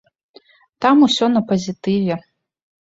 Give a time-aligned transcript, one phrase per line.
[0.87, 2.15] Там усё на пазітыве.